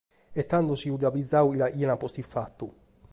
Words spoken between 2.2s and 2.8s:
in fatu.